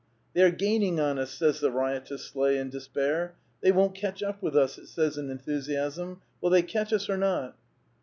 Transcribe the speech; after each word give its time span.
"*' 0.21 0.33
They 0.33 0.41
are 0.41 0.49
gaining 0.49 0.99
on 0.99 1.19
ns," 1.21 1.29
says 1.29 1.59
the 1.59 1.69
riotous 1.69 2.25
sleigh 2.25 2.57
in 2.57 2.71
despair. 2.71 3.35
They 3.61 3.71
won't 3.71 3.93
catch 3.93 4.23
up 4.23 4.41
with 4.41 4.57
us," 4.57 4.79
it 4.79 4.87
says 4.87 5.15
in 5.15 5.27
enthu 5.27 5.57
siasm." 5.59 6.21
Will 6.41 6.49
thev 6.49 6.65
catch 6.67 6.91
us 6.91 7.07
or 7.07 7.17
not? 7.17 7.55